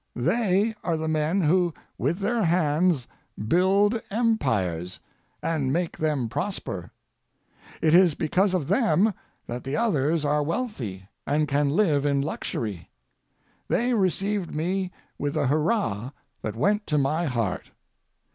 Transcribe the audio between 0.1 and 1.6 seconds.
They are the men